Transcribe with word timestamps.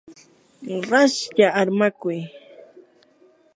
raslla 0.89 1.47
armakuy. 1.61 2.19